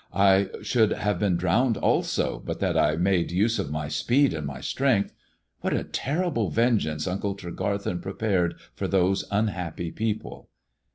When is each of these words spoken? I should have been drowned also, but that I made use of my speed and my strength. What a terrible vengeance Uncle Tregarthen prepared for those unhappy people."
I 0.15 0.49
should 0.63 0.89
have 0.93 1.19
been 1.19 1.37
drowned 1.37 1.77
also, 1.77 2.39
but 2.39 2.59
that 2.59 2.75
I 2.75 2.95
made 2.95 3.29
use 3.31 3.59
of 3.59 3.69
my 3.69 3.87
speed 3.87 4.33
and 4.33 4.47
my 4.47 4.59
strength. 4.59 5.13
What 5.59 5.73
a 5.73 5.83
terrible 5.83 6.49
vengeance 6.49 7.05
Uncle 7.05 7.35
Tregarthen 7.35 8.01
prepared 8.01 8.55
for 8.73 8.87
those 8.87 9.25
unhappy 9.29 9.91
people." 9.91 10.49